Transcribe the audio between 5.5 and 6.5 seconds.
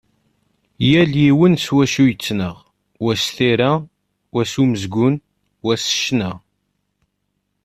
wayeḍ s ccna.